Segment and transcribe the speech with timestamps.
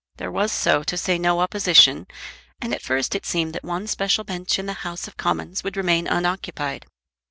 [0.17, 2.07] There was so to say no opposition,
[2.59, 5.77] and at first it seemed that one special bench in the House of Commons would
[5.77, 6.87] remain unoccupied.